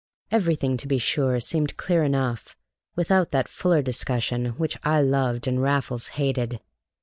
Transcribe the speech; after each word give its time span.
Everything, 0.31 0.77
to 0.77 0.87
be 0.87 0.97
sure, 0.97 1.39
seemed 1.39 1.77
clear 1.77 2.01
enough 2.03 2.55
without 2.95 3.29
that 3.29 3.47
fuller 3.47 3.83
discussion 3.83 4.47
which 4.57 4.75
I 4.83 4.99
loved 4.99 5.45
and 5.47 5.61
Raffles 5.61 6.07
hated. 6.17 6.59